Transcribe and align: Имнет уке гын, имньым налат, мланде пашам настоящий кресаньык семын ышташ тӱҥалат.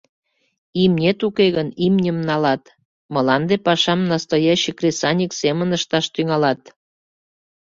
Имнет 0.83 1.19
уке 1.27 1.47
гын, 1.55 1.67
имньым 1.85 2.17
налат, 2.29 2.63
мланде 3.13 3.55
пашам 3.65 3.99
настоящий 4.13 4.75
кресаньык 4.79 5.31
семын 5.41 5.69
ышташ 5.77 6.05
тӱҥалат. 6.13 6.61